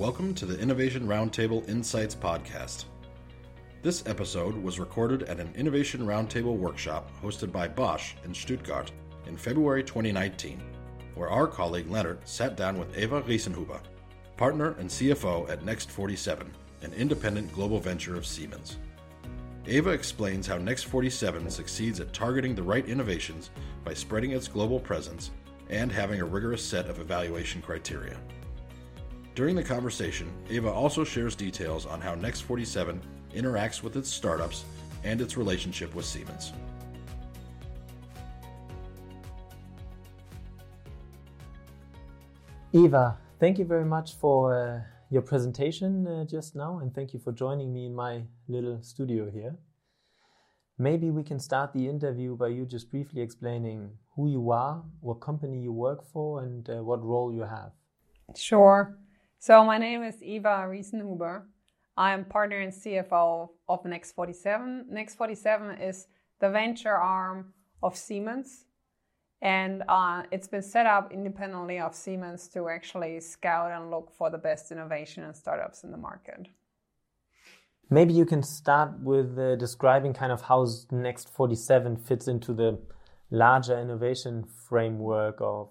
Welcome 0.00 0.32
to 0.36 0.46
the 0.46 0.58
Innovation 0.58 1.06
Roundtable 1.06 1.68
Insights 1.68 2.14
podcast. 2.14 2.86
This 3.82 4.02
episode 4.06 4.56
was 4.56 4.80
recorded 4.80 5.24
at 5.24 5.38
an 5.38 5.52
Innovation 5.54 6.06
Roundtable 6.06 6.56
workshop 6.56 7.10
hosted 7.22 7.52
by 7.52 7.68
Bosch 7.68 8.14
in 8.24 8.32
Stuttgart 8.32 8.92
in 9.26 9.36
February 9.36 9.84
2019, 9.84 10.58
where 11.16 11.28
our 11.28 11.46
colleague 11.46 11.90
Leonard 11.90 12.26
sat 12.26 12.56
down 12.56 12.78
with 12.78 12.96
Eva 12.96 13.20
Riesenhuber, 13.20 13.78
partner 14.38 14.74
and 14.78 14.88
CFO 14.88 15.50
at 15.50 15.66
Next 15.66 15.90
47, 15.90 16.50
an 16.80 16.94
independent 16.94 17.52
global 17.52 17.78
venture 17.78 18.16
of 18.16 18.24
Siemens. 18.24 18.78
Eva 19.66 19.90
explains 19.90 20.46
how 20.46 20.56
Next 20.56 20.84
47 20.84 21.50
succeeds 21.50 22.00
at 22.00 22.14
targeting 22.14 22.54
the 22.54 22.62
right 22.62 22.88
innovations 22.88 23.50
by 23.84 23.92
spreading 23.92 24.30
its 24.30 24.48
global 24.48 24.80
presence 24.80 25.30
and 25.68 25.92
having 25.92 26.22
a 26.22 26.24
rigorous 26.24 26.64
set 26.64 26.86
of 26.86 27.00
evaluation 27.00 27.60
criteria. 27.60 28.16
During 29.34 29.54
the 29.54 29.62
conversation, 29.62 30.32
Eva 30.50 30.70
also 30.70 31.04
shares 31.04 31.36
details 31.36 31.86
on 31.86 32.00
how 32.00 32.14
Next 32.14 32.40
47 32.40 33.00
interacts 33.34 33.82
with 33.82 33.96
its 33.96 34.10
startups 34.10 34.64
and 35.04 35.20
its 35.20 35.36
relationship 35.36 35.94
with 35.94 36.04
Siemens. 36.04 36.52
Eva, 42.72 43.18
thank 43.38 43.58
you 43.58 43.64
very 43.64 43.84
much 43.84 44.14
for 44.14 44.54
uh, 44.54 44.80
your 45.10 45.22
presentation 45.22 46.06
uh, 46.06 46.24
just 46.24 46.54
now, 46.54 46.78
and 46.78 46.94
thank 46.94 47.12
you 47.12 47.20
for 47.20 47.32
joining 47.32 47.72
me 47.72 47.86
in 47.86 47.94
my 47.94 48.22
little 48.48 48.82
studio 48.82 49.30
here. 49.30 49.56
Maybe 50.78 51.10
we 51.10 51.22
can 51.22 51.38
start 51.38 51.72
the 51.72 51.88
interview 51.88 52.36
by 52.36 52.48
you 52.48 52.64
just 52.64 52.90
briefly 52.90 53.22
explaining 53.22 53.90
who 54.16 54.28
you 54.28 54.50
are, 54.50 54.82
what 55.00 55.20
company 55.20 55.60
you 55.60 55.72
work 55.72 56.04
for, 56.04 56.42
and 56.42 56.68
uh, 56.70 56.82
what 56.82 57.04
role 57.04 57.32
you 57.32 57.42
have. 57.42 57.72
Sure. 58.34 58.96
So 59.42 59.64
my 59.64 59.78
name 59.78 60.02
is 60.02 60.22
Eva 60.22 60.66
Riesenhuber. 60.68 61.44
I 61.96 62.12
am 62.12 62.26
partner 62.26 62.58
and 62.58 62.70
CFO 62.70 63.48
of 63.70 63.82
Next47. 63.84 64.92
Next47 64.92 65.80
is 65.80 66.08
the 66.40 66.50
venture 66.50 66.94
arm 66.94 67.54
of 67.82 67.96
Siemens, 67.96 68.66
and 69.40 69.82
uh, 69.88 70.24
it's 70.30 70.46
been 70.46 70.60
set 70.60 70.84
up 70.84 71.10
independently 71.10 71.80
of 71.80 71.94
Siemens 71.94 72.48
to 72.48 72.68
actually 72.68 73.18
scout 73.20 73.72
and 73.72 73.90
look 73.90 74.12
for 74.12 74.28
the 74.28 74.36
best 74.36 74.72
innovation 74.72 75.24
and 75.24 75.34
startups 75.34 75.84
in 75.84 75.90
the 75.90 75.96
market. 75.96 76.48
Maybe 77.88 78.12
you 78.12 78.26
can 78.26 78.42
start 78.42 79.00
with 79.00 79.38
uh, 79.38 79.56
describing 79.56 80.12
kind 80.12 80.32
of 80.32 80.42
how 80.42 80.66
Next47 80.92 81.98
fits 82.06 82.28
into 82.28 82.52
the 82.52 82.78
larger 83.30 83.80
innovation 83.80 84.44
framework 84.44 85.38
of 85.40 85.70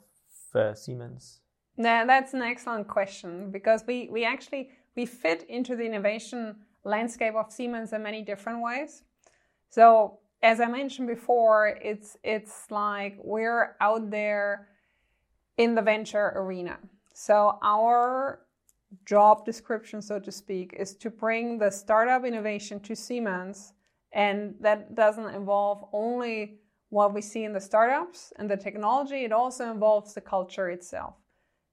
uh, 0.56 0.74
Siemens. 0.74 1.42
Yeah, 1.82 2.04
that's 2.04 2.34
an 2.34 2.42
excellent 2.42 2.90
question 2.90 3.52
because 3.52 3.86
we, 3.88 4.10
we 4.12 4.26
actually 4.26 4.72
we 4.98 5.06
fit 5.06 5.46
into 5.48 5.78
the 5.78 5.86
innovation 5.86 6.58
landscape 6.84 7.36
of 7.36 7.54
Siemens 7.54 7.94
in 7.94 8.04
many 8.04 8.22
different 8.22 8.62
ways. 8.62 9.04
So 9.70 10.20
as 10.44 10.60
I 10.60 10.66
mentioned 10.66 11.08
before, 11.08 11.80
it's 11.82 12.18
it's 12.22 12.70
like 12.70 13.18
we're 13.24 13.78
out 13.80 14.12
there 14.12 14.68
in 15.58 15.74
the 15.74 15.82
venture 15.82 16.34
arena. 16.36 16.80
So 17.14 17.58
our 17.64 18.42
job 19.06 19.46
description, 19.46 20.02
so 20.02 20.20
to 20.20 20.34
speak, 20.34 20.76
is 20.78 20.96
to 20.98 21.10
bring 21.10 21.60
the 21.60 21.70
startup 21.70 22.26
innovation 22.26 22.82
to 22.82 22.96
Siemens, 22.96 23.72
and 24.12 24.56
that 24.60 24.96
doesn't 24.96 25.34
involve 25.34 25.86
only 25.94 26.60
what 26.90 27.14
we 27.14 27.22
see 27.22 27.46
in 27.46 27.54
the 27.54 27.62
startups 27.62 28.34
and 28.36 28.52
the 28.52 28.58
technology. 28.58 29.24
It 29.24 29.32
also 29.32 29.72
involves 29.72 30.14
the 30.14 30.22
culture 30.22 30.70
itself 30.72 31.16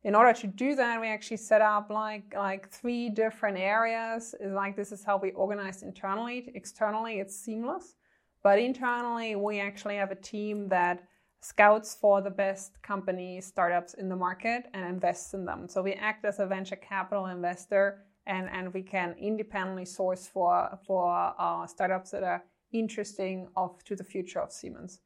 in 0.06 0.14
order 0.14 0.32
to 0.32 0.46
do 0.46 0.76
that, 0.76 1.00
we 1.00 1.08
actually 1.08 1.36
set 1.36 1.60
up 1.60 1.90
like 1.90 2.32
like 2.36 2.70
three 2.70 3.10
different 3.10 3.58
areas. 3.58 4.36
Is 4.40 4.52
like 4.52 4.76
this 4.76 4.92
is 4.92 5.02
how 5.02 5.16
we 5.16 5.32
organize 5.32 5.82
internally. 5.82 6.48
Externally, 6.54 7.18
it's 7.18 7.34
seamless, 7.34 7.96
but 8.44 8.60
internally, 8.60 9.34
we 9.34 9.58
actually 9.58 9.96
have 9.96 10.12
a 10.12 10.20
team 10.32 10.68
that 10.68 11.02
scouts 11.40 11.96
for 12.00 12.22
the 12.22 12.30
best 12.30 12.80
companies, 12.82 13.46
startups 13.46 13.94
in 13.94 14.08
the 14.08 14.14
market, 14.14 14.66
and 14.74 14.84
invests 14.86 15.34
in 15.34 15.44
them. 15.44 15.68
So 15.68 15.82
we 15.82 15.94
act 15.94 16.24
as 16.24 16.38
a 16.38 16.46
venture 16.46 16.76
capital 16.76 17.26
investor, 17.26 18.04
and 18.26 18.48
and 18.48 18.72
we 18.72 18.82
can 18.82 19.16
independently 19.18 19.86
source 19.86 20.28
for 20.28 20.78
for 20.86 21.34
uh, 21.36 21.66
startups 21.66 22.12
that 22.12 22.22
are 22.22 22.44
interesting 22.72 23.48
of 23.56 23.82
to 23.86 23.96
the 23.96 24.04
future 24.04 24.40
of 24.40 24.52
Siemens. 24.52 25.00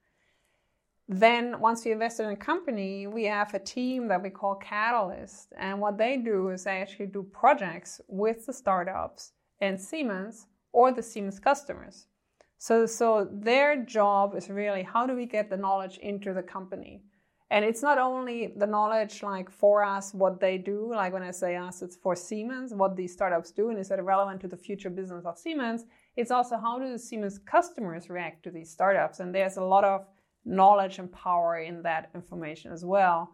Then, 1.12 1.58
once 1.58 1.84
we 1.84 1.90
invested 1.90 2.26
in 2.26 2.30
a 2.30 2.36
company, 2.36 3.08
we 3.08 3.24
have 3.24 3.52
a 3.52 3.58
team 3.58 4.06
that 4.06 4.22
we 4.22 4.30
call 4.30 4.54
Catalyst. 4.54 5.52
And 5.58 5.80
what 5.80 5.98
they 5.98 6.16
do 6.16 6.50
is 6.50 6.62
they 6.62 6.80
actually 6.80 7.06
do 7.06 7.24
projects 7.24 8.00
with 8.06 8.46
the 8.46 8.52
startups 8.52 9.32
and 9.60 9.80
Siemens 9.80 10.46
or 10.72 10.92
the 10.92 11.02
Siemens 11.02 11.40
customers. 11.40 12.06
So, 12.58 12.86
so 12.86 13.28
their 13.28 13.84
job 13.84 14.36
is 14.36 14.48
really 14.48 14.84
how 14.84 15.04
do 15.04 15.16
we 15.16 15.26
get 15.26 15.50
the 15.50 15.56
knowledge 15.56 15.98
into 15.98 16.32
the 16.32 16.44
company? 16.44 17.02
And 17.50 17.64
it's 17.64 17.82
not 17.82 17.98
only 17.98 18.52
the 18.56 18.68
knowledge 18.68 19.24
like 19.24 19.50
for 19.50 19.82
us, 19.82 20.14
what 20.14 20.38
they 20.38 20.58
do, 20.58 20.92
like 20.94 21.12
when 21.12 21.24
I 21.24 21.32
say 21.32 21.56
us, 21.56 21.82
it's 21.82 21.96
for 21.96 22.14
Siemens, 22.14 22.72
what 22.72 22.94
these 22.94 23.12
startups 23.12 23.50
do, 23.50 23.70
and 23.70 23.80
is 23.80 23.88
that 23.88 24.00
relevant 24.04 24.40
to 24.42 24.48
the 24.48 24.56
future 24.56 24.90
business 24.90 25.24
of 25.24 25.36
Siemens? 25.36 25.86
It's 26.16 26.30
also 26.30 26.56
how 26.56 26.78
do 26.78 26.88
the 26.88 27.00
Siemens 27.00 27.40
customers 27.40 28.08
react 28.08 28.44
to 28.44 28.52
these 28.52 28.70
startups? 28.70 29.18
And 29.18 29.34
there's 29.34 29.56
a 29.56 29.64
lot 29.64 29.82
of 29.82 30.06
knowledge 30.44 30.98
and 30.98 31.10
power 31.12 31.58
in 31.58 31.82
that 31.82 32.10
information 32.14 32.72
as 32.72 32.84
well. 32.84 33.32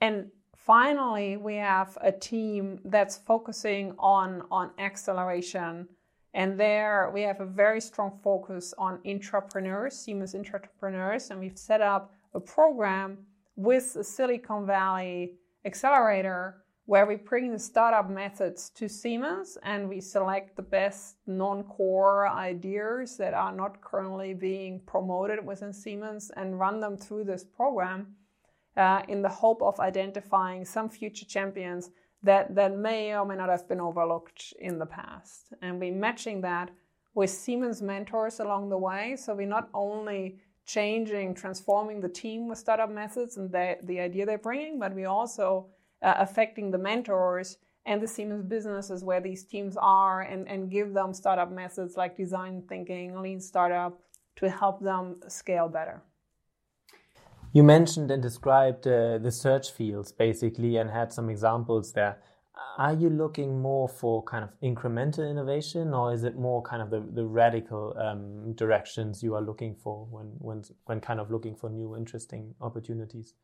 And 0.00 0.26
finally, 0.56 1.36
we 1.36 1.56
have 1.56 1.96
a 2.00 2.12
team 2.12 2.80
that's 2.84 3.16
focusing 3.16 3.94
on, 3.98 4.42
on 4.50 4.70
acceleration. 4.78 5.88
And 6.34 6.60
there 6.60 7.10
we 7.14 7.22
have 7.22 7.40
a 7.40 7.46
very 7.46 7.80
strong 7.80 8.18
focus 8.22 8.74
on 8.76 9.00
entrepreneurs, 9.06 9.98
Siemens 9.98 10.34
entrepreneurs. 10.34 11.30
And 11.30 11.40
we've 11.40 11.58
set 11.58 11.80
up 11.80 12.12
a 12.34 12.40
program 12.40 13.18
with 13.56 13.94
the 13.94 14.04
Silicon 14.04 14.66
Valley 14.66 15.34
Accelerator 15.64 16.65
where 16.86 17.04
we 17.04 17.16
bring 17.16 17.52
the 17.52 17.58
startup 17.58 18.08
methods 18.08 18.70
to 18.70 18.88
Siemens 18.88 19.58
and 19.64 19.88
we 19.88 20.00
select 20.00 20.56
the 20.56 20.62
best 20.62 21.16
non 21.26 21.64
core 21.64 22.28
ideas 22.28 23.16
that 23.16 23.34
are 23.34 23.52
not 23.52 23.80
currently 23.80 24.32
being 24.34 24.80
promoted 24.86 25.44
within 25.44 25.72
Siemens 25.72 26.30
and 26.36 26.58
run 26.58 26.80
them 26.80 26.96
through 26.96 27.24
this 27.24 27.44
program 27.44 28.14
uh, 28.76 29.02
in 29.08 29.20
the 29.20 29.28
hope 29.28 29.62
of 29.62 29.80
identifying 29.80 30.64
some 30.64 30.88
future 30.88 31.26
champions 31.26 31.90
that, 32.22 32.54
that 32.54 32.76
may 32.76 33.16
or 33.16 33.26
may 33.26 33.36
not 33.36 33.48
have 33.48 33.68
been 33.68 33.80
overlooked 33.80 34.54
in 34.60 34.78
the 34.78 34.86
past. 34.86 35.52
And 35.62 35.80
we're 35.80 35.92
matching 35.92 36.40
that 36.42 36.70
with 37.14 37.30
Siemens 37.30 37.82
mentors 37.82 38.38
along 38.38 38.68
the 38.68 38.78
way. 38.78 39.16
So 39.16 39.34
we're 39.34 39.48
not 39.48 39.70
only 39.74 40.38
changing, 40.66 41.34
transforming 41.34 42.00
the 42.00 42.08
team 42.08 42.48
with 42.48 42.58
startup 42.58 42.90
methods 42.90 43.38
and 43.38 43.50
the, 43.50 43.78
the 43.82 44.00
idea 44.00 44.26
they're 44.26 44.38
bringing, 44.38 44.78
but 44.78 44.94
we 44.94 45.04
also 45.04 45.68
uh, 46.06 46.14
affecting 46.18 46.70
the 46.70 46.78
mentors 46.78 47.58
and 47.84 48.00
the 48.00 48.06
Siemens 48.06 48.44
businesses 48.44 49.02
where 49.02 49.20
these 49.20 49.44
teams 49.44 49.76
are 49.76 50.22
and, 50.22 50.48
and 50.48 50.70
give 50.70 50.94
them 50.94 51.12
startup 51.12 51.50
methods 51.50 51.96
like 51.96 52.16
design 52.16 52.62
thinking, 52.68 53.20
lean 53.20 53.40
startup 53.40 54.00
to 54.36 54.48
help 54.48 54.80
them 54.80 55.16
scale 55.28 55.68
better. 55.68 56.02
You 57.52 57.62
mentioned 57.62 58.10
and 58.10 58.22
described 58.22 58.86
uh, 58.86 59.18
the 59.18 59.32
search 59.32 59.72
fields 59.72 60.12
basically 60.12 60.76
and 60.76 60.90
had 60.90 61.12
some 61.12 61.28
examples 61.28 61.92
there. 61.92 62.18
Are 62.78 62.92
you 62.92 63.10
looking 63.10 63.60
more 63.60 63.88
for 63.88 64.22
kind 64.22 64.44
of 64.44 64.50
incremental 64.62 65.28
innovation 65.28 65.92
or 65.92 66.12
is 66.12 66.22
it 66.24 66.36
more 66.36 66.62
kind 66.62 66.82
of 66.82 66.90
the, 66.90 67.00
the 67.00 67.24
radical 67.24 67.96
um, 67.98 68.52
directions 68.54 69.22
you 69.22 69.34
are 69.34 69.40
looking 69.42 69.74
for 69.74 70.06
when, 70.10 70.26
when, 70.38 70.62
when 70.84 71.00
kind 71.00 71.18
of 71.18 71.30
looking 71.30 71.56
for 71.56 71.68
new 71.68 71.96
interesting 71.96 72.54
opportunities? 72.60 73.34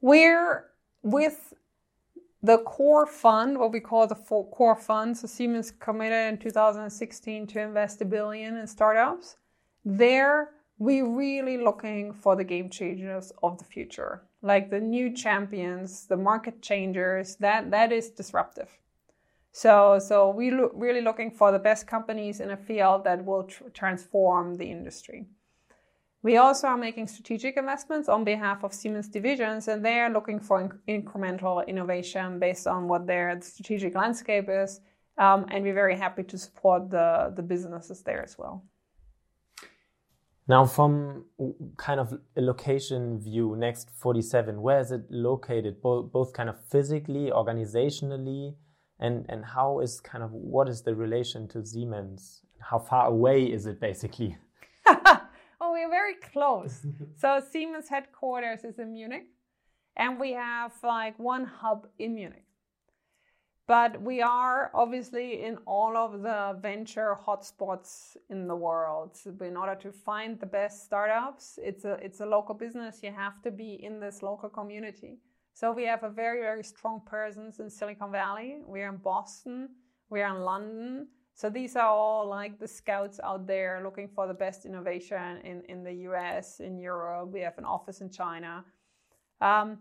We're 0.00 0.66
with 1.02 1.54
the 2.46 2.58
core 2.58 3.06
fund, 3.06 3.58
what 3.58 3.72
we 3.72 3.80
call 3.80 4.06
the 4.06 4.14
core 4.14 4.76
fund, 4.76 5.16
so 5.16 5.26
Siemens 5.26 5.72
committed 5.72 6.32
in 6.32 6.38
2016 6.38 7.46
to 7.48 7.60
invest 7.60 8.00
a 8.00 8.04
billion 8.04 8.56
in 8.56 8.66
startups. 8.68 9.36
There, 9.84 10.50
we're 10.78 11.08
really 11.08 11.58
looking 11.58 12.12
for 12.12 12.36
the 12.36 12.44
game 12.44 12.70
changers 12.70 13.32
of 13.42 13.58
the 13.58 13.64
future, 13.64 14.22
like 14.42 14.70
the 14.70 14.80
new 14.80 15.12
champions, 15.12 16.06
the 16.06 16.16
market 16.16 16.62
changers. 16.62 17.36
That 17.36 17.70
that 17.72 17.90
is 17.90 18.10
disruptive. 18.10 18.70
So, 19.50 19.98
so 19.98 20.30
we 20.30 20.50
look 20.50 20.72
really 20.74 21.00
looking 21.00 21.30
for 21.30 21.50
the 21.50 21.58
best 21.58 21.86
companies 21.86 22.40
in 22.40 22.50
a 22.50 22.56
field 22.56 23.04
that 23.04 23.24
will 23.24 23.44
tr- 23.44 23.70
transform 23.72 24.56
the 24.56 24.70
industry. 24.70 25.26
We 26.26 26.38
also 26.38 26.66
are 26.66 26.76
making 26.76 27.06
strategic 27.06 27.56
investments 27.56 28.08
on 28.08 28.24
behalf 28.24 28.64
of 28.64 28.72
Siemens 28.72 29.06
divisions, 29.06 29.68
and 29.68 29.84
they 29.84 30.00
are 30.00 30.10
looking 30.10 30.40
for 30.40 30.60
in- 30.60 31.02
incremental 31.02 31.64
innovation 31.68 32.40
based 32.40 32.66
on 32.66 32.88
what 32.88 33.06
their 33.06 33.40
strategic 33.40 33.94
landscape 33.94 34.48
is. 34.48 34.80
Um, 35.18 35.46
and 35.52 35.62
we're 35.62 35.80
very 35.84 35.96
happy 35.96 36.24
to 36.24 36.36
support 36.36 36.90
the, 36.90 37.32
the 37.36 37.44
businesses 37.44 38.02
there 38.02 38.24
as 38.24 38.36
well. 38.36 38.64
Now, 40.48 40.66
from 40.66 41.26
kind 41.76 42.00
of 42.00 42.18
a 42.36 42.40
location 42.40 43.20
view, 43.20 43.54
Next 43.56 43.88
47, 43.90 44.60
where 44.60 44.80
is 44.80 44.90
it 44.90 45.02
located? 45.08 45.80
Both, 45.80 46.10
both 46.10 46.32
kind 46.32 46.48
of 46.48 46.56
physically, 46.72 47.30
organizationally, 47.30 48.56
and 48.98 49.26
and 49.28 49.44
how 49.44 49.78
is 49.78 50.00
kind 50.00 50.24
of 50.24 50.32
what 50.32 50.68
is 50.68 50.82
the 50.82 50.96
relation 50.96 51.46
to 51.50 51.64
Siemens? 51.64 52.42
How 52.58 52.80
far 52.80 53.06
away 53.06 53.44
is 53.44 53.66
it 53.66 53.78
basically? 53.80 54.38
We're 55.86 55.90
very 55.90 56.14
close. 56.14 56.86
so 57.16 57.40
Siemens 57.50 57.88
headquarters 57.88 58.64
is 58.64 58.78
in 58.78 58.92
Munich, 58.92 59.26
and 59.96 60.20
we 60.20 60.32
have 60.32 60.72
like 60.82 61.18
one 61.18 61.44
hub 61.44 61.86
in 61.98 62.14
Munich. 62.14 62.42
But 63.68 64.00
we 64.00 64.22
are 64.22 64.70
obviously 64.74 65.42
in 65.42 65.58
all 65.66 65.96
of 65.96 66.22
the 66.22 66.56
venture 66.60 67.16
hotspots 67.26 68.16
in 68.30 68.46
the 68.46 68.54
world. 68.54 69.16
So 69.16 69.34
in 69.40 69.56
order 69.56 69.74
to 69.82 69.90
find 69.90 70.38
the 70.38 70.46
best 70.46 70.84
startups, 70.84 71.58
it's 71.60 71.84
a 71.84 71.94
it's 71.94 72.20
a 72.20 72.26
local 72.26 72.54
business. 72.54 73.00
You 73.02 73.12
have 73.12 73.42
to 73.42 73.50
be 73.50 73.80
in 73.82 73.98
this 73.98 74.22
local 74.22 74.48
community. 74.48 75.18
So 75.52 75.72
we 75.72 75.84
have 75.86 76.04
a 76.04 76.10
very 76.10 76.40
very 76.42 76.62
strong 76.62 77.00
presence 77.04 77.58
in 77.58 77.68
Silicon 77.68 78.12
Valley. 78.12 78.58
We're 78.64 78.88
in 78.88 78.98
Boston. 78.98 79.70
We're 80.10 80.28
in 80.28 80.42
London. 80.42 81.08
So 81.36 81.50
these 81.50 81.76
are 81.76 81.86
all 81.86 82.26
like 82.26 82.58
the 82.58 82.66
scouts 82.66 83.20
out 83.22 83.46
there 83.46 83.82
looking 83.84 84.08
for 84.08 84.26
the 84.26 84.32
best 84.32 84.64
innovation 84.64 85.36
in, 85.44 85.60
in 85.68 85.84
the 85.84 85.92
US, 86.08 86.60
in 86.60 86.78
Europe. 86.78 87.28
We 87.30 87.40
have 87.40 87.58
an 87.58 87.66
office 87.66 88.00
in 88.00 88.08
China. 88.08 88.64
Um, 89.42 89.80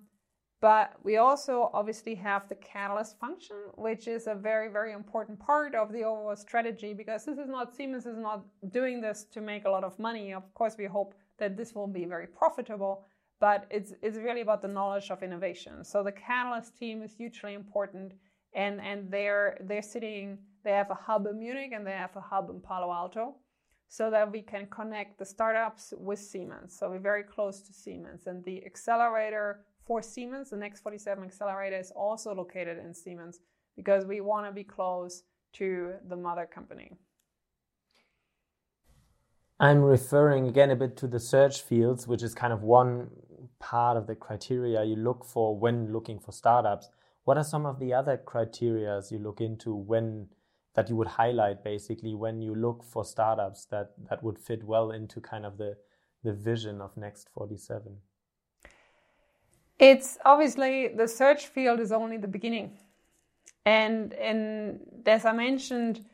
but 0.59 0.95
we 1.01 1.15
also 1.15 1.69
obviously 1.73 2.13
have 2.15 2.49
the 2.49 2.55
catalyst 2.55 3.17
function, 3.19 3.55
which 3.75 4.05
is 4.09 4.27
a 4.27 4.35
very, 4.35 4.67
very 4.67 4.91
important 4.91 5.39
part 5.39 5.75
of 5.75 5.93
the 5.93 6.03
overall 6.03 6.35
strategy 6.35 6.93
because 6.93 7.23
this 7.23 7.37
is 7.37 7.47
not, 7.47 7.73
Siemens 7.73 8.05
is 8.05 8.17
not 8.17 8.43
doing 8.71 8.99
this 8.99 9.23
to 9.31 9.39
make 9.39 9.63
a 9.63 9.69
lot 9.69 9.85
of 9.85 9.97
money. 9.97 10.33
Of 10.33 10.53
course, 10.55 10.75
we 10.77 10.85
hope 10.85 11.15
that 11.37 11.55
this 11.55 11.73
will 11.73 11.87
be 11.87 12.03
very 12.03 12.27
profitable, 12.27 13.05
but 13.39 13.65
it's, 13.69 13.93
it's 14.01 14.17
really 14.17 14.41
about 14.41 14.61
the 14.61 14.67
knowledge 14.67 15.09
of 15.09 15.23
innovation. 15.23 15.85
So 15.85 16.03
the 16.03 16.11
catalyst 16.11 16.77
team 16.77 17.01
is 17.01 17.13
hugely 17.13 17.53
important 17.53 18.13
and, 18.51 18.81
and 18.81 19.09
they're, 19.09 19.57
they're 19.61 19.81
sitting, 19.81 20.37
they 20.65 20.71
have 20.71 20.91
a 20.91 20.95
hub 20.95 21.27
in 21.27 21.39
Munich 21.39 21.71
and 21.73 21.87
they 21.87 21.91
have 21.91 22.15
a 22.17 22.21
hub 22.21 22.49
in 22.49 22.59
Palo 22.59 22.91
Alto 22.91 23.35
so 23.87 24.09
that 24.09 24.29
we 24.29 24.41
can 24.41 24.65
connect 24.65 25.17
the 25.17 25.25
startups 25.25 25.93
with 25.97 26.19
Siemens. 26.19 26.75
So 26.77 26.89
we're 26.89 26.99
very 26.99 27.23
close 27.23 27.61
to 27.61 27.71
Siemens 27.71 28.27
and 28.27 28.43
the 28.43 28.65
accelerator 28.65 29.61
for 29.85 30.01
Siemens, 30.01 30.49
the 30.49 30.57
Next 30.57 30.81
47 30.81 31.23
accelerator 31.23 31.77
is 31.77 31.91
also 31.91 32.33
located 32.33 32.79
in 32.79 32.93
Siemens 32.93 33.39
because 33.75 34.05
we 34.05 34.19
want 34.19 34.47
to 34.47 34.51
be 34.51 34.63
close 34.63 35.23
to 35.53 35.93
the 36.09 36.15
mother 36.15 36.47
company. 36.51 36.91
I'm 39.59 39.81
referring 39.81 40.47
again 40.47 40.71
a 40.71 40.75
bit 40.75 40.97
to 40.97 41.07
the 41.07 41.19
search 41.19 41.61
fields, 41.61 42.07
which 42.07 42.23
is 42.23 42.33
kind 42.33 42.51
of 42.51 42.63
one 42.63 43.09
part 43.59 43.95
of 43.95 44.07
the 44.07 44.15
criteria 44.15 44.83
you 44.83 44.95
look 44.95 45.23
for 45.23 45.55
when 45.57 45.93
looking 45.93 46.19
for 46.19 46.31
startups. 46.31 46.89
What 47.23 47.37
are 47.37 47.43
some 47.43 47.65
of 47.65 47.79
the 47.79 47.93
other 47.93 48.17
criteria 48.17 49.01
you 49.09 49.19
look 49.19 49.39
into 49.39 49.73
when 49.73 50.27
that 50.75 50.89
you 50.89 50.95
would 50.95 51.07
highlight 51.07 51.63
basically 51.63 52.13
when 52.13 52.41
you 52.41 52.53
look 52.53 52.83
for 52.83 53.03
startups 53.05 53.65
that, 53.65 53.91
that 54.09 54.21
would 54.23 54.37
fit 54.37 54.63
well 54.63 54.91
into 54.91 55.21
kind 55.21 55.45
of 55.45 55.57
the, 55.57 55.75
the 56.23 56.33
vision 56.33 56.81
of 56.81 56.95
Next 56.97 57.29
47? 57.33 57.97
It's 59.79 60.17
obviously 60.25 60.89
the 60.89 61.07
search 61.07 61.47
field 61.47 61.79
is 61.79 61.91
only 61.91 62.17
the 62.17 62.27
beginning. 62.27 62.77
And, 63.65 64.13
and 64.13 64.79
as 65.05 65.25
I 65.25 65.31
mentioned 65.31 66.05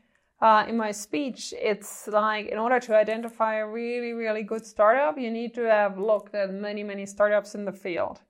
uh, 0.42 0.66
in 0.68 0.78
my 0.78 0.92
speech, 0.92 1.54
it's 1.60 2.08
like 2.08 2.48
in 2.48 2.58
order 2.58 2.80
to 2.80 2.96
identify 2.96 3.56
a 3.56 3.68
really, 3.68 4.14
really 4.14 4.44
good 4.44 4.66
startup, 4.66 5.18
you 5.18 5.30
need 5.30 5.54
to 5.56 5.62
have 5.70 6.00
looked 6.00 6.34
at 6.34 6.52
many, 6.52 6.84
many 6.84 7.06
startups 7.06 7.54
in 7.56 7.66
the 7.66 7.72
field. 7.72 8.22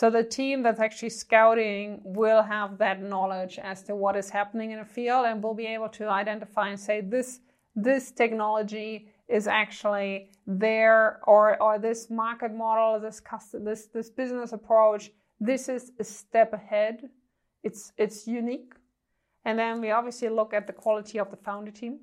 So 0.00 0.08
the 0.08 0.24
team 0.24 0.62
that's 0.62 0.80
actually 0.80 1.10
scouting 1.10 2.00
will 2.02 2.42
have 2.42 2.78
that 2.78 3.02
knowledge 3.02 3.58
as 3.58 3.82
to 3.82 3.94
what 3.94 4.16
is 4.16 4.30
happening 4.30 4.70
in 4.70 4.78
a 4.78 4.84
field 4.96 5.26
and 5.26 5.42
will 5.42 5.52
be 5.52 5.66
able 5.66 5.90
to 5.90 6.08
identify 6.08 6.68
and 6.70 6.80
say 6.80 7.02
this 7.02 7.40
this 7.76 8.10
technology 8.10 9.08
is 9.28 9.46
actually 9.46 10.30
there 10.46 11.20
or 11.24 11.62
or 11.62 11.78
this 11.78 12.08
market 12.08 12.50
model 12.50 12.98
this 12.98 13.20
custom 13.20 13.62
this 13.62 13.88
this 13.96 14.08
business 14.08 14.52
approach 14.52 15.10
this 15.38 15.68
is 15.68 15.92
a 16.00 16.04
step 16.04 16.54
ahead. 16.54 17.10
It's 17.62 17.92
it's 17.98 18.26
unique. 18.26 18.72
And 19.44 19.58
then 19.58 19.82
we 19.82 19.90
obviously 19.90 20.30
look 20.30 20.54
at 20.54 20.66
the 20.66 20.72
quality 20.72 21.18
of 21.18 21.30
the 21.30 21.36
founder 21.36 21.70
team. 21.70 22.00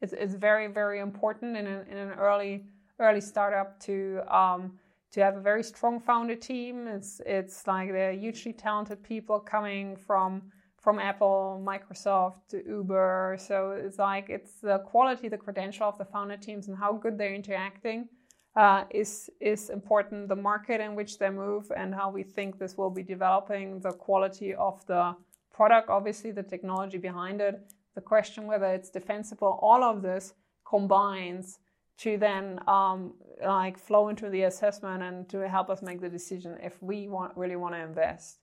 It's, 0.00 0.12
it's 0.12 0.34
very 0.34 0.68
very 0.68 1.00
important 1.00 1.56
in, 1.56 1.66
a, 1.66 1.84
in 1.90 1.96
an 1.96 2.12
early 2.26 2.66
early 3.00 3.20
startup 3.20 3.80
to 3.80 4.22
um, 4.28 4.78
to 5.12 5.20
have 5.20 5.36
a 5.36 5.40
very 5.40 5.62
strong 5.62 6.00
founder 6.00 6.36
team 6.36 6.86
it's 6.86 7.20
it's 7.26 7.66
like 7.66 7.90
they're 7.90 8.12
hugely 8.12 8.52
talented 8.52 9.02
people 9.02 9.38
coming 9.40 9.96
from 9.96 10.42
from 10.80 10.98
Apple, 10.98 11.62
Microsoft, 11.64 12.54
Uber. 12.66 13.36
So 13.38 13.72
it's 13.72 13.98
like 13.98 14.30
it's 14.30 14.54
the 14.60 14.78
quality, 14.78 15.28
the 15.28 15.36
credential 15.36 15.86
of 15.86 15.98
the 15.98 16.06
founder 16.06 16.36
teams, 16.36 16.68
and 16.68 16.76
how 16.76 16.92
good 16.92 17.18
they're 17.18 17.34
interacting 17.34 18.08
uh, 18.56 18.84
is 18.90 19.30
is 19.40 19.70
important. 19.70 20.28
The 20.28 20.36
market 20.36 20.80
in 20.80 20.94
which 20.94 21.18
they 21.18 21.30
move 21.30 21.70
and 21.76 21.94
how 21.94 22.10
we 22.10 22.22
think 22.22 22.58
this 22.58 22.76
will 22.78 22.90
be 22.90 23.02
developing, 23.02 23.80
the 23.80 23.92
quality 23.92 24.54
of 24.54 24.84
the 24.86 25.14
product, 25.52 25.90
obviously 25.90 26.30
the 26.30 26.42
technology 26.42 26.98
behind 26.98 27.40
it, 27.42 27.60
the 27.94 28.00
question 28.00 28.46
whether 28.46 28.66
it's 28.66 28.90
defensible. 28.90 29.58
All 29.60 29.84
of 29.84 30.00
this 30.00 30.32
combines 30.66 31.58
to 31.98 32.16
then 32.16 32.58
um, 32.66 33.12
like 33.44 33.78
flow 33.78 34.08
into 34.08 34.28
the 34.28 34.42
assessment 34.42 35.02
and 35.02 35.28
to 35.28 35.48
help 35.48 35.70
us 35.70 35.82
make 35.82 36.00
the 36.00 36.08
decision 36.08 36.58
if 36.62 36.82
we 36.82 37.08
want 37.08 37.36
really 37.36 37.56
want 37.56 37.74
to 37.74 37.80
invest. 37.80 38.38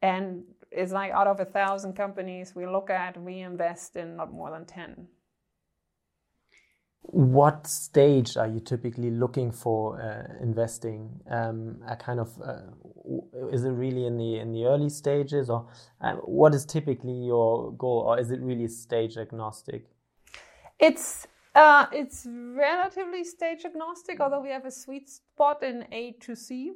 And 0.00 0.44
it's 0.70 0.92
like 0.92 1.12
out 1.12 1.26
of 1.26 1.38
a 1.40 1.44
thousand 1.44 1.94
companies 1.94 2.54
we 2.54 2.66
look 2.66 2.90
at, 2.90 3.20
we 3.20 3.40
invest 3.40 3.96
in 3.96 4.16
not 4.16 4.32
more 4.32 4.50
than 4.50 4.64
10. 4.64 5.06
What 7.04 7.66
stage 7.66 8.36
are 8.36 8.46
you 8.46 8.60
typically 8.60 9.10
looking 9.10 9.52
for 9.52 10.00
uh, 10.00 10.42
investing? 10.42 11.20
Um, 11.28 11.80
a 11.86 11.96
kind 11.96 12.20
of 12.20 12.30
uh, 12.40 12.60
is 13.50 13.64
it 13.64 13.70
really 13.70 14.06
in 14.06 14.16
the 14.16 14.38
in 14.38 14.52
the 14.52 14.66
early 14.66 14.88
stages, 14.88 15.50
or 15.50 15.66
uh, 16.00 16.12
what 16.14 16.54
is 16.54 16.64
typically 16.64 17.12
your 17.12 17.72
goal, 17.72 18.04
or 18.06 18.20
is 18.20 18.30
it 18.30 18.40
really 18.40 18.68
stage 18.68 19.16
agnostic? 19.16 19.86
It's 20.78 21.26
uh, 21.54 21.86
it's 21.92 22.26
relatively 22.26 23.24
stage 23.24 23.64
agnostic, 23.64 24.20
although 24.20 24.40
we 24.40 24.50
have 24.50 24.64
a 24.64 24.70
sweet 24.70 25.08
spot 25.08 25.62
in 25.62 25.86
A 25.92 26.12
to 26.20 26.34
C. 26.34 26.72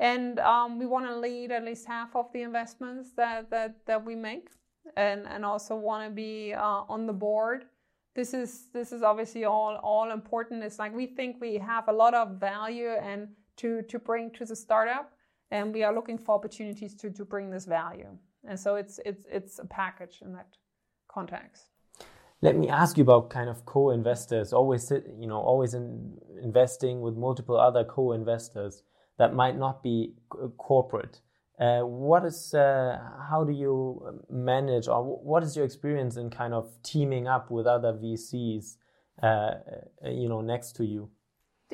And 0.00 0.38
um, 0.38 0.78
we 0.78 0.86
want 0.86 1.06
to 1.06 1.16
lead 1.16 1.50
at 1.50 1.64
least 1.64 1.86
half 1.86 2.14
of 2.14 2.32
the 2.32 2.42
investments 2.42 3.12
that 3.16 3.50
that, 3.50 3.84
that 3.86 4.04
we 4.04 4.14
make 4.14 4.48
and 4.96 5.26
and 5.26 5.44
also 5.44 5.76
want 5.76 6.08
to 6.08 6.10
be 6.10 6.54
uh, 6.54 6.82
on 6.88 7.06
the 7.06 7.12
board. 7.12 7.66
This 8.14 8.32
is 8.32 8.68
this 8.72 8.92
is 8.92 9.02
obviously 9.02 9.44
all 9.44 9.76
all 9.82 10.12
important. 10.12 10.62
It's 10.62 10.78
like 10.78 10.94
we 10.94 11.06
think 11.06 11.36
we 11.40 11.58
have 11.58 11.88
a 11.88 11.92
lot 11.92 12.14
of 12.14 12.40
value 12.40 12.90
and 13.02 13.28
to 13.56 13.82
to 13.82 13.98
bring 13.98 14.30
to 14.32 14.44
the 14.44 14.56
startup 14.56 15.12
and 15.50 15.74
we 15.74 15.82
are 15.82 15.94
looking 15.94 16.16
for 16.18 16.34
opportunities 16.34 16.94
to 16.94 17.10
to 17.10 17.24
bring 17.24 17.50
this 17.50 17.66
value. 17.66 18.16
And 18.44 18.58
so 18.58 18.76
it's 18.76 19.00
it's 19.04 19.26
it's 19.30 19.58
a 19.58 19.66
package 19.66 20.20
in 20.22 20.32
that 20.34 20.56
context 21.08 21.70
let 22.40 22.56
me 22.56 22.68
ask 22.68 22.96
you 22.96 23.02
about 23.02 23.30
kind 23.30 23.48
of 23.48 23.64
co-investors 23.66 24.52
always 24.52 24.90
you 24.90 25.26
know 25.26 25.38
always 25.38 25.74
in 25.74 26.18
investing 26.42 27.00
with 27.00 27.16
multiple 27.16 27.58
other 27.58 27.84
co-investors 27.84 28.82
that 29.18 29.34
might 29.34 29.56
not 29.58 29.82
be 29.82 30.14
corporate. 30.56 31.20
Uh, 31.58 31.80
what 31.80 32.24
is 32.24 32.54
uh, 32.54 32.98
how 33.28 33.42
do 33.42 33.52
you 33.52 34.22
manage 34.30 34.86
or 34.86 35.02
what 35.02 35.42
is 35.42 35.56
your 35.56 35.64
experience 35.64 36.16
in 36.16 36.30
kind 36.30 36.54
of 36.54 36.70
teaming 36.84 37.26
up 37.26 37.50
with 37.50 37.66
other 37.66 37.92
VCs 37.94 38.76
uh, 39.20 39.26
uh, 39.26 39.54
you 40.08 40.28
know 40.28 40.40
next 40.40 40.76
to 40.76 40.84
you 40.84 41.10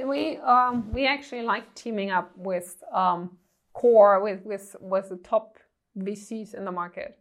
we 0.02 0.38
um, 0.38 0.90
we 0.90 1.06
actually 1.06 1.42
like 1.42 1.74
teaming 1.74 2.10
up 2.10 2.32
with 2.34 2.82
um, 2.92 3.36
core 3.74 4.22
with 4.22 4.42
with 4.46 4.74
with 4.80 5.10
the 5.10 5.16
top 5.16 5.58
VCs 5.98 6.54
in 6.54 6.64
the 6.64 6.72
market 6.72 7.18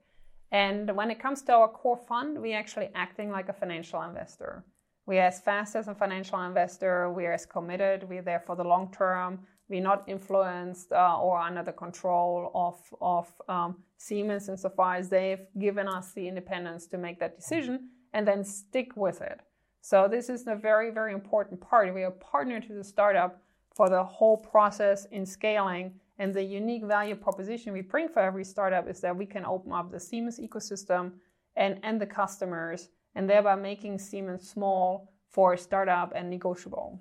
and 0.54 0.96
when 0.96 1.12
it 1.12 1.20
comes 1.20 1.42
to 1.42 1.52
our 1.54 1.68
core 1.68 1.98
fund 1.98 2.42
we 2.42 2.54
are 2.54 2.60
actually 2.60 2.90
acting 2.96 3.30
like 3.30 3.50
a 3.50 3.54
financial 3.54 4.02
investor 4.04 4.64
we 5.06 5.18
are 5.18 5.28
as 5.28 5.42
fast 5.42 5.76
as 5.76 5.90
a 5.90 5.96
financial 5.96 6.40
investor 6.42 7.12
we 7.12 7.26
are 7.26 7.34
as 7.34 7.46
committed 7.46 8.08
we're 8.08 8.22
there 8.22 8.44
for 8.48 8.56
the 8.56 8.64
long 8.64 8.90
term 8.92 9.40
we're 9.70 9.82
not 9.82 10.04
influenced 10.08 10.92
uh, 10.92 11.18
or 11.20 11.40
under 11.40 11.64
the 11.64 11.72
control 11.72 12.52
of, 12.54 12.80
of 13.02 13.34
um, 13.50 13.78
Siemens 13.98 14.50
insofar 14.50 14.96
as 14.96 15.10
they've 15.10 15.48
given 15.58 15.88
us 15.88 16.12
the 16.14 16.28
independence 16.28 16.86
to 16.88 16.98
make 16.98 17.20
that 17.20 17.36
decision 17.36 17.90
and 18.14 18.28
then 18.28 18.44
stick 18.44 18.96
with 18.96 19.22
it. 19.22 19.40
So 19.82 20.08
this 20.10 20.30
is 20.30 20.46
a 20.48 20.56
very, 20.56 20.92
very 20.92 21.14
important 21.14 21.60
part. 21.60 21.94
We 21.94 22.04
are 22.04 22.12
partner 22.12 22.60
to 22.60 22.74
the 22.74 22.84
startup 22.84 23.42
for 23.76 23.90
the 23.90 24.04
whole 24.04 24.38
process 24.38 25.06
in 25.06 25.26
scaling. 25.26 25.94
And 26.20 26.34
the 26.34 26.44
unique 26.44 26.86
value 26.86 27.16
proposition 27.16 27.74
we 27.74 27.82
bring 27.82 28.08
for 28.08 28.20
every 28.20 28.44
startup 28.44 28.88
is 28.88 29.02
that 29.02 29.16
we 29.16 29.26
can 29.26 29.46
open 29.46 29.72
up 29.72 29.92
the 29.92 30.00
Siemens 30.00 30.40
ecosystem 30.40 31.14
and, 31.56 31.80
and 31.84 32.00
the 32.00 32.06
customers, 32.06 32.90
and 33.16 33.30
thereby 33.30 33.56
making 33.56 34.00
Siemens 34.00 34.50
small 34.50 35.14
for 35.30 35.54
a 35.54 35.58
startup 35.58 36.12
and 36.16 36.30
negotiable 36.30 37.00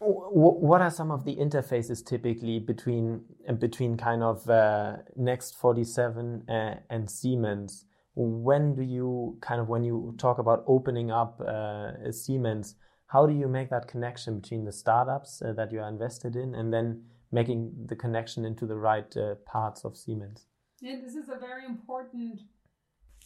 what 0.00 0.80
are 0.80 0.90
some 0.90 1.10
of 1.10 1.24
the 1.24 1.36
interfaces 1.36 2.04
typically 2.04 2.58
between 2.58 3.22
between 3.58 3.96
kind 3.96 4.22
of 4.22 4.48
uh, 4.48 4.96
Next 5.16 5.56
47 5.56 6.48
uh, 6.48 6.74
and 6.90 7.10
Siemens? 7.10 7.84
When 8.16 8.74
do 8.74 8.82
you 8.82 9.38
kind 9.40 9.60
of 9.60 9.68
when 9.68 9.84
you 9.84 10.14
talk 10.18 10.38
about 10.38 10.64
opening 10.66 11.10
up 11.10 11.40
uh, 11.40 12.12
Siemens, 12.12 12.76
how 13.14 13.26
do 13.26 13.32
you 13.32 13.46
make 13.46 13.70
that 13.70 13.86
connection 13.86 14.40
between 14.40 14.64
the 14.64 14.72
startups 14.72 15.40
uh, 15.40 15.52
that 15.52 15.70
you 15.70 15.78
are 15.80 15.88
invested 15.88 16.34
in 16.34 16.56
and 16.56 16.74
then 16.74 17.00
making 17.30 17.72
the 17.86 17.94
connection 17.94 18.44
into 18.44 18.66
the 18.66 18.76
right 18.76 19.16
uh, 19.16 19.36
parts 19.46 19.84
of 19.84 19.96
Siemens? 19.96 20.46
Yeah, 20.80 20.96
this 21.00 21.14
is 21.14 21.28
a 21.28 21.38
very 21.38 21.64
important 21.64 22.40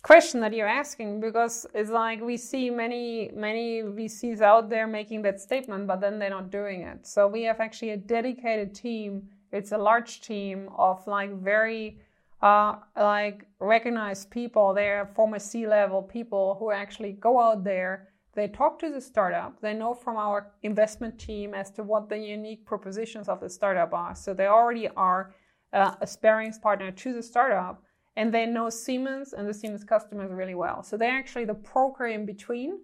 question 0.03 0.41
that 0.41 0.53
you're 0.53 0.75
asking 0.85 1.21
because 1.21 1.67
it's 1.75 1.91
like 1.91 2.21
we 2.21 2.37
see 2.37 2.69
many 2.69 3.31
many 3.35 3.83
VCs 3.83 4.43
out 4.43 4.69
there 4.69 4.87
making 4.87 5.23
that 5.23 5.41
statement, 5.41 5.87
but 5.87 6.03
then 6.03 6.19
they're 6.19 6.37
not 6.41 6.51
doing 6.51 6.83
it. 6.83 7.07
So 7.07 7.27
we 7.27 7.43
have 7.45 7.59
actually 7.59 7.93
a 7.93 7.97
dedicated 7.97 8.75
team. 8.75 9.11
It's 9.53 9.73
a 9.73 9.79
large 9.79 10.21
team 10.21 10.69
of 10.77 11.07
like 11.07 11.33
very 11.55 11.99
uh, 12.43 12.75
like 12.95 13.47
recognized 13.59 14.31
people. 14.31 14.75
They're 14.75 15.07
former 15.17 15.39
C-level 15.39 16.03
people 16.03 16.57
who 16.59 16.71
actually 16.71 17.13
go 17.13 17.41
out 17.41 17.65
there. 17.65 18.09
They 18.39 18.47
talk 18.47 18.79
to 18.79 18.89
the 18.89 19.01
startup. 19.01 19.61
They 19.61 19.75
know 19.75 19.93
from 19.95 20.17
our 20.17 20.53
investment 20.63 21.19
team 21.19 21.55
as 21.55 21.73
to 21.73 21.83
what 21.83 22.09
the 22.09 22.17
unique 22.17 22.65
propositions 22.65 23.29
of 23.29 23.41
the 23.41 23.51
startup 23.51 23.93
are. 23.93 24.15
So 24.15 24.33
they 24.33 24.47
already 24.47 24.87
are 24.91 25.35
uh, 25.73 25.97
a 26.01 26.07
sparings 26.07 26.57
partner 26.57 26.93
to 26.93 27.13
the 27.13 27.21
startup 27.21 27.83
and 28.15 28.33
they 28.33 28.47
know 28.47 28.71
Siemens 28.71 29.33
and 29.33 29.49
the 29.49 29.53
Siemens 29.53 29.83
customers 29.83 30.31
really 30.31 30.55
well. 30.55 30.85
So 30.85 30.97
they're 30.97 31.19
actually 31.19 31.47
the 31.47 31.55
broker 31.55 32.07
in 32.07 32.27
between 32.27 32.79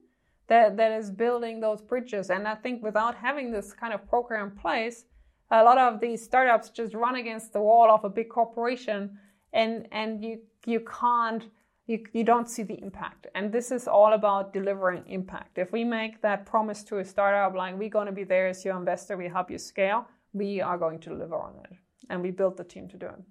that, 0.49 0.77
that 0.77 0.91
is 0.91 1.09
building 1.09 1.61
those 1.61 1.81
bridges. 1.81 2.31
And 2.31 2.49
I 2.49 2.57
think 2.57 2.83
without 2.83 3.15
having 3.15 3.53
this 3.53 3.73
kind 3.73 3.95
of 3.95 4.11
broker 4.11 4.35
in 4.35 4.51
place, 4.51 5.05
a 5.53 5.63
lot 5.63 5.79
of 5.79 6.01
these 6.01 6.21
startups 6.21 6.71
just 6.71 6.95
run 6.95 7.15
against 7.15 7.53
the 7.53 7.61
wall 7.61 7.93
of 7.93 8.03
a 8.03 8.11
big 8.11 8.29
corporation 8.29 9.17
and, 9.53 9.87
and 9.93 10.25
you, 10.25 10.41
you 10.67 10.81
can't, 10.81 11.45
you, 11.87 12.05
you 12.13 12.25
don't 12.25 12.49
see 12.49 12.63
the 12.63 12.81
impact. 12.83 13.27
And 13.35 13.53
this 13.53 13.71
is 13.71 13.87
all 13.87 14.13
about 14.15 14.53
delivering 14.53 15.05
impact. 15.07 15.59
If 15.59 15.73
we 15.73 15.85
make 15.85 16.23
that 16.23 16.47
promise 16.47 16.83
to 16.85 16.99
a 16.99 17.05
startup, 17.05 17.55
like 17.55 17.79
we're 17.79 17.89
going 17.89 18.07
to 18.07 18.13
be 18.13 18.25
there 18.25 18.49
as 18.49 18.65
your 18.65 18.77
investor, 18.77 19.17
we 19.17 19.29
help 19.29 19.51
you 19.51 19.59
scale, 19.59 20.07
we 20.33 20.61
are 20.61 20.79
going 20.79 20.99
to 21.01 21.11
deliver 21.11 21.37
on 21.37 21.55
it. 21.65 21.77
And 22.11 22.23
we 22.23 22.31
built 22.31 22.57
the 22.57 22.65
team 22.65 22.89
to 22.89 22.97
do 22.97 23.07
it. 23.07 23.23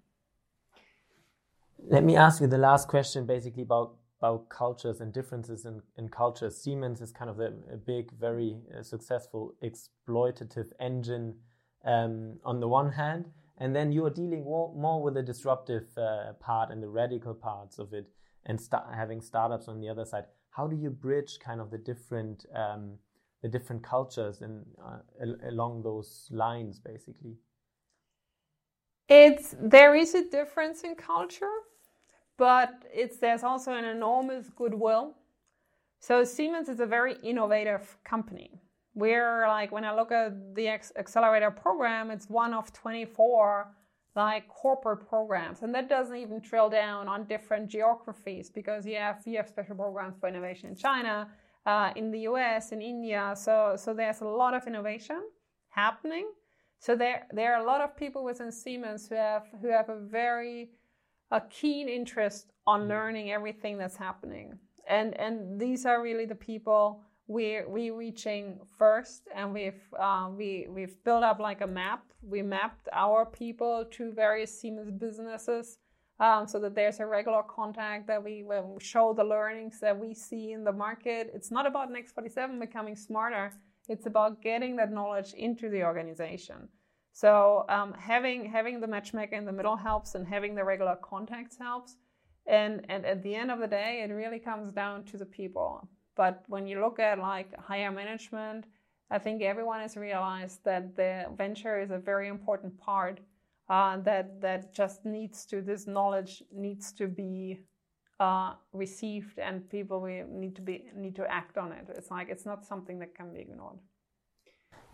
Let 1.85 2.03
me 2.03 2.15
ask 2.15 2.41
you 2.41 2.47
the 2.47 2.57
last 2.57 2.87
question 2.87 3.25
basically 3.25 3.63
about 3.63 3.95
about 4.23 4.47
cultures 4.47 5.01
and 5.01 5.11
differences 5.11 5.65
in, 5.65 5.81
in 5.97 6.07
cultures. 6.07 6.55
Siemens 6.55 7.01
is 7.01 7.11
kind 7.11 7.29
of 7.29 7.41
a, 7.41 7.51
a 7.73 7.75
big, 7.75 8.09
very 8.17 8.55
uh, 8.73 8.81
successful 8.81 9.53
exploitative 9.61 10.67
engine 10.79 11.35
um, 11.83 12.39
on 12.45 12.61
the 12.61 12.67
one 12.69 12.93
hand, 12.93 13.25
and 13.57 13.75
then 13.75 13.91
you 13.91 14.05
are 14.05 14.09
dealing 14.09 14.45
more, 14.45 14.73
more 14.77 15.03
with 15.03 15.15
the 15.15 15.21
disruptive 15.21 15.87
uh, 15.97 16.31
part 16.39 16.71
and 16.71 16.81
the 16.81 16.87
radical 16.87 17.33
parts 17.33 17.79
of 17.79 17.91
it, 17.91 18.07
and 18.45 18.59
having 18.93 19.21
startups 19.21 19.67
on 19.67 19.79
the 19.79 19.89
other 19.89 20.05
side. 20.05 20.25
How 20.49 20.67
do 20.67 20.75
you 20.75 20.89
bridge 20.89 21.39
kind 21.39 21.59
of 21.61 21.71
the 21.71 21.77
different 21.77 22.45
um, 22.55 22.97
the 23.41 23.49
different 23.49 23.83
cultures 23.83 24.41
and 24.41 24.65
uh, 24.83 24.99
along 25.49 25.83
those 25.83 26.27
lines, 26.31 26.79
basically? 26.79 27.35
It's 29.09 29.55
there 29.59 29.95
is 29.95 30.15
a 30.15 30.29
difference 30.29 30.83
in 30.83 30.95
culture 30.95 31.57
but 32.37 32.83
it's 32.93 33.17
there's 33.17 33.43
also 33.43 33.73
an 33.73 33.85
enormous 33.85 34.49
goodwill. 34.49 35.15
So 35.99 36.23
Siemens 36.23 36.67
is 36.67 36.79
a 36.79 36.85
very 36.85 37.15
innovative 37.23 37.97
company. 38.03 38.61
We're 38.95 39.47
like 39.47 39.71
when 39.71 39.85
I 39.85 39.95
look 39.95 40.11
at 40.11 40.55
the 40.55 40.67
accelerator 40.67 41.51
program, 41.51 42.11
it's 42.11 42.29
one 42.29 42.53
of 42.53 42.71
24 42.73 43.67
like 44.15 44.47
corporate 44.47 45.07
programs, 45.07 45.61
and 45.63 45.73
that 45.73 45.89
doesn't 45.89 46.15
even 46.17 46.39
drill 46.39 46.69
down 46.69 47.07
on 47.07 47.25
different 47.25 47.69
geographies 47.69 48.49
because 48.49 48.85
you 48.85 48.95
have 48.95 49.21
you 49.25 49.37
have 49.37 49.47
special 49.47 49.75
programs 49.75 50.15
for 50.19 50.29
innovation 50.29 50.69
in 50.69 50.75
China, 50.75 51.27
uh, 51.65 51.91
in 51.95 52.11
the 52.11 52.19
U.S., 52.21 52.71
in 52.71 52.81
India. 52.81 53.33
So 53.35 53.75
so 53.75 53.93
there's 53.93 54.21
a 54.21 54.25
lot 54.25 54.53
of 54.53 54.67
innovation 54.67 55.21
happening. 55.69 56.27
So 56.79 56.95
there 56.95 57.27
there 57.31 57.55
are 57.55 57.61
a 57.61 57.65
lot 57.65 57.81
of 57.81 57.97
people 57.97 58.23
within 58.23 58.51
Siemens 58.51 59.07
who 59.07 59.15
have 59.15 59.47
who 59.61 59.69
have 59.69 59.89
a 59.89 59.99
very 59.99 60.69
a 61.31 61.41
keen 61.49 61.89
interest 61.89 62.51
on 62.67 62.81
mm. 62.81 62.89
learning 62.89 63.31
everything 63.31 63.77
that's 63.77 63.97
happening. 63.97 64.59
And 64.87 65.17
and 65.19 65.59
these 65.59 65.85
are 65.85 66.03
really 66.03 66.25
the 66.25 66.35
people 66.35 67.03
we're 67.33 67.67
we 67.67 67.89
reaching 67.89 68.59
first, 68.77 69.23
and 69.35 69.53
we've 69.53 69.83
uh, 69.99 70.29
we 70.37 70.67
we've 70.69 70.97
built 71.03 71.23
up 71.23 71.39
like 71.39 71.61
a 71.61 71.67
map. 71.67 72.03
We 72.21 72.41
mapped 72.41 72.87
our 72.93 73.25
people 73.25 73.85
to 73.95 74.11
various 74.11 74.51
Siemens 74.59 74.91
businesses. 74.91 75.79
Um, 76.19 76.47
so 76.47 76.59
that 76.59 76.75
there's 76.75 76.99
a 76.99 77.07
regular 77.07 77.41
contact 77.43 78.05
that 78.07 78.23
we, 78.23 78.43
we 78.43 78.55
show 78.79 79.13
the 79.13 79.23
learnings 79.23 79.79
that 79.79 79.97
we 79.99 80.13
see 80.13 80.51
in 80.51 80.63
the 80.63 80.71
market. 80.71 81.31
It's 81.33 81.49
not 81.49 81.65
about 81.65 81.91
Next 81.91 82.11
47 82.13 82.59
becoming 82.59 82.95
smarter. 82.95 83.51
It's 83.89 84.05
about 84.05 84.39
getting 84.41 84.75
that 84.75 84.91
knowledge 84.91 85.33
into 85.33 85.69
the 85.69 85.83
organization. 85.83 86.69
So 87.13 87.65
um, 87.67 87.93
having 87.93 88.45
having 88.45 88.79
the 88.79 88.87
matchmaker 88.87 89.35
in 89.35 89.45
the 89.45 89.51
middle 89.51 89.75
helps, 89.75 90.13
and 90.15 90.25
having 90.27 90.53
the 90.53 90.63
regular 90.63 90.97
contacts 91.01 91.57
helps. 91.57 91.97
And 92.45 92.85
and 92.89 93.05
at 93.05 93.23
the 93.23 93.33
end 93.35 93.49
of 93.49 93.59
the 93.59 93.67
day, 93.67 94.05
it 94.07 94.13
really 94.13 94.39
comes 94.39 94.71
down 94.71 95.05
to 95.05 95.17
the 95.17 95.25
people. 95.25 95.89
But 96.15 96.43
when 96.47 96.67
you 96.67 96.79
look 96.79 96.99
at 96.99 97.19
like 97.19 97.57
higher 97.59 97.91
management, 97.91 98.65
I 99.09 99.19
think 99.19 99.41
everyone 99.41 99.81
has 99.81 99.95
realized 99.97 100.63
that 100.63 100.95
the 100.95 101.25
venture 101.37 101.79
is 101.79 101.91
a 101.91 101.97
very 101.97 102.27
important 102.27 102.77
part. 102.77 103.19
Uh, 103.69 103.97
that 103.97 104.41
that 104.41 104.73
just 104.73 105.05
needs 105.05 105.45
to 105.45 105.61
this 105.61 105.87
knowledge 105.87 106.43
needs 106.51 106.91
to 106.91 107.07
be 107.07 107.61
uh, 108.19 108.53
received, 108.73 109.39
and 109.39 109.69
people 109.69 110.01
we 110.01 110.23
need 110.29 110.55
to 110.55 110.61
be 110.61 110.83
need 110.95 111.15
to 111.15 111.25
act 111.31 111.57
on 111.57 111.71
it. 111.71 111.85
It's 111.89 112.11
like 112.11 112.27
it's 112.29 112.45
not 112.45 112.65
something 112.65 112.99
that 112.99 113.15
can 113.15 113.33
be 113.33 113.39
ignored. 113.39 113.79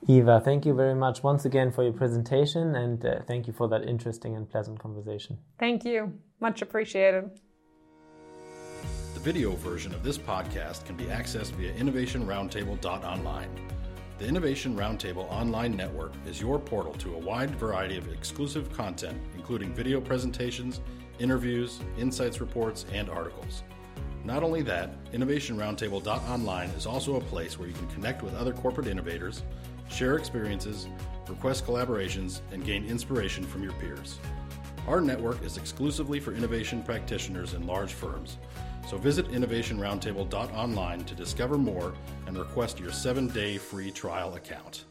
Eva, 0.07 0.39
thank 0.39 0.65
you 0.65 0.73
very 0.73 0.95
much 0.95 1.23
once 1.23 1.45
again 1.45 1.71
for 1.71 1.83
your 1.83 1.91
presentation 1.91 2.75
and 2.75 3.05
uh, 3.05 3.19
thank 3.27 3.47
you 3.47 3.53
for 3.53 3.67
that 3.67 3.83
interesting 3.83 4.35
and 4.35 4.49
pleasant 4.49 4.79
conversation. 4.79 5.37
Thank 5.59 5.83
you. 5.83 6.13
Much 6.39 6.61
appreciated. 6.61 7.29
Video 9.29 9.51
version 9.51 9.93
of 9.93 10.01
this 10.01 10.17
podcast 10.17 10.85
can 10.85 10.95
be 10.95 11.03
accessed 11.03 11.51
via 11.51 11.71
innovationroundtable.online. 11.73 13.49
The 14.17 14.25
Innovation 14.25 14.75
Roundtable 14.75 15.31
online 15.31 15.77
network 15.77 16.13
is 16.25 16.41
your 16.41 16.57
portal 16.57 16.93
to 16.93 17.13
a 17.13 17.19
wide 17.19 17.51
variety 17.51 17.95
of 17.95 18.11
exclusive 18.11 18.73
content, 18.73 19.21
including 19.35 19.71
video 19.71 20.01
presentations, 20.01 20.81
interviews, 21.19 21.79
insights 21.99 22.41
reports, 22.41 22.87
and 22.91 23.07
articles. 23.07 23.61
Not 24.23 24.41
only 24.41 24.63
that, 24.63 24.99
innovationroundtable.online 25.11 26.69
is 26.69 26.87
also 26.87 27.17
a 27.17 27.21
place 27.21 27.59
where 27.59 27.67
you 27.67 27.75
can 27.75 27.87
connect 27.89 28.23
with 28.23 28.33
other 28.33 28.53
corporate 28.53 28.87
innovators, 28.87 29.43
share 29.91 30.15
experiences, 30.15 30.87
request 31.27 31.67
collaborations, 31.67 32.39
and 32.51 32.65
gain 32.65 32.83
inspiration 32.83 33.43
from 33.43 33.61
your 33.61 33.73
peers. 33.73 34.17
Our 34.87 35.01
network 35.01 35.45
is 35.45 35.57
exclusively 35.57 36.19
for 36.19 36.33
innovation 36.33 36.81
practitioners 36.81 37.53
and 37.53 37.67
large 37.67 37.93
firms, 37.93 38.39
so 38.87 38.97
visit 38.97 39.27
innovationroundtable.online 39.29 41.03
to 41.05 41.15
discover 41.15 41.57
more 41.57 41.93
and 42.27 42.37
request 42.37 42.79
your 42.79 42.91
seven 42.91 43.27
day 43.27 43.57
free 43.57 43.91
trial 43.91 44.35
account. 44.35 44.85